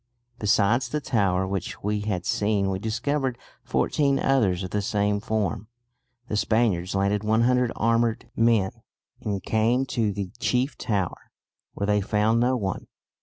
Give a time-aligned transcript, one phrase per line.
[0.39, 5.67] Besides the tower which we had seen we discovered fourteen others of the same form."
[6.27, 8.71] The Spaniards landed 100 armed men,
[9.21, 11.29] and came to the chief tower,
[11.75, 12.87] where they found no one.